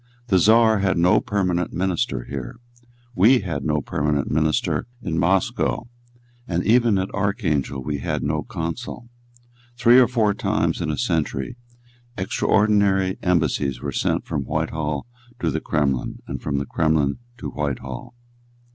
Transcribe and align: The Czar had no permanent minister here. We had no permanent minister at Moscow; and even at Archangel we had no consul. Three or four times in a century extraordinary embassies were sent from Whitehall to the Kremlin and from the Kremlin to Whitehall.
The 0.29 0.39
Czar 0.39 0.79
had 0.79 0.97
no 0.97 1.19
permanent 1.21 1.73
minister 1.73 2.23
here. 2.23 2.55
We 3.13 3.41
had 3.41 3.63
no 3.63 3.81
permanent 3.81 4.31
minister 4.31 4.87
at 5.05 5.13
Moscow; 5.13 5.89
and 6.47 6.63
even 6.65 6.97
at 6.97 7.13
Archangel 7.13 7.83
we 7.83 7.99
had 7.99 8.23
no 8.23 8.41
consul. 8.41 9.09
Three 9.77 9.99
or 9.99 10.07
four 10.07 10.33
times 10.33 10.81
in 10.81 10.89
a 10.89 10.97
century 10.97 11.55
extraordinary 12.17 13.19
embassies 13.21 13.79
were 13.79 13.91
sent 13.91 14.25
from 14.25 14.41
Whitehall 14.45 15.05
to 15.39 15.51
the 15.51 15.61
Kremlin 15.61 16.23
and 16.25 16.41
from 16.41 16.57
the 16.57 16.65
Kremlin 16.65 17.19
to 17.37 17.51
Whitehall. 17.51 18.15